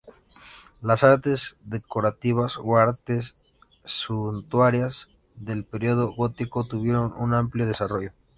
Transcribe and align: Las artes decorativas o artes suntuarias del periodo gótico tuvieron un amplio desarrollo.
Las 0.81 1.03
artes 1.03 1.57
decorativas 1.63 2.53
o 2.59 2.75
artes 2.77 3.35
suntuarias 3.83 5.09
del 5.35 5.63
periodo 5.63 6.11
gótico 6.15 6.63
tuvieron 6.67 7.13
un 7.19 7.35
amplio 7.35 7.67
desarrollo. 7.67 8.11